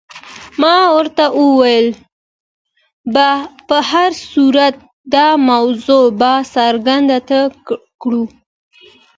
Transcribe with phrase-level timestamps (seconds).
[0.61, 1.87] ما ورته وویل:
[3.67, 4.75] په هر صورت
[5.15, 7.39] دا موضوع به څنګ ته
[8.01, 8.23] کړو.